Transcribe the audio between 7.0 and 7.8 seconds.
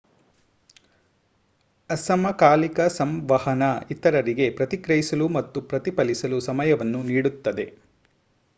ನೀಡುತ್ತದೆ